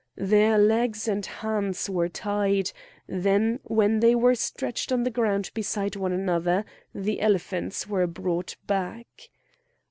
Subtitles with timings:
[0.17, 2.71] Their legs and hands were tied;
[3.05, 8.55] then when they were stretched on the ground beside one another the elephants were brought
[8.65, 9.29] back.